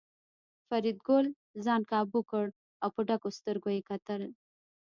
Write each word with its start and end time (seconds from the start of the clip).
فریدګل 0.67 1.25
ځان 1.65 1.81
کابو 1.91 2.19
کړ 2.31 2.45
او 2.83 2.89
په 2.95 3.01
ډکو 3.07 3.29
سترګو 3.37 3.69
یې 3.75 3.81
کتل 3.89 4.21